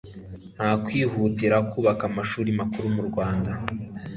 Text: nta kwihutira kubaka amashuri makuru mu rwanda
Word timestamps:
nta 0.55 0.71
kwihutira 0.83 1.57
kubaka 1.71 2.03
amashuri 2.09 2.49
makuru 2.59 2.87
mu 2.95 3.01
rwanda 3.09 3.51